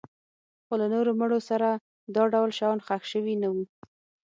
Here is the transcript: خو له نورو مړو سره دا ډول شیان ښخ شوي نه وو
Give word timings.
خو 0.65 0.73
له 0.81 0.87
نورو 0.93 1.11
مړو 1.19 1.39
سره 1.49 1.69
دا 2.15 2.23
ډول 2.33 2.51
شیان 2.57 2.77
ښخ 2.85 3.03
شوي 3.11 3.35
نه 3.43 3.49
وو 3.53 3.63